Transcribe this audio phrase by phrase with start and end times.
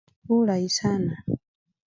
[0.27, 1.15] Bulayi sana.